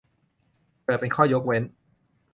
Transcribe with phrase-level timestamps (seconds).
[0.83, 1.63] เปิดเป็นข้อยกเว้น